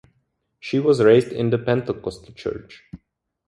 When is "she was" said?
0.59-0.99